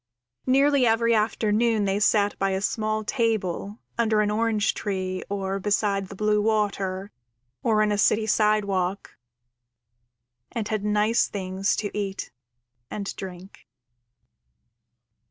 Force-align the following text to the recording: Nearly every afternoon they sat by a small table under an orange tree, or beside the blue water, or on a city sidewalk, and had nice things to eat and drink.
Nearly 0.47 0.87
every 0.87 1.13
afternoon 1.13 1.85
they 1.85 1.99
sat 1.99 2.35
by 2.39 2.49
a 2.57 2.59
small 2.61 3.03
table 3.03 3.77
under 3.99 4.21
an 4.21 4.31
orange 4.31 4.73
tree, 4.73 5.21
or 5.29 5.59
beside 5.59 6.07
the 6.07 6.15
blue 6.15 6.41
water, 6.41 7.11
or 7.61 7.83
on 7.83 7.91
a 7.91 7.99
city 7.99 8.25
sidewalk, 8.25 9.15
and 10.51 10.67
had 10.69 10.83
nice 10.83 11.27
things 11.27 11.75
to 11.75 11.95
eat 11.95 12.31
and 12.89 13.15
drink. 13.15 13.67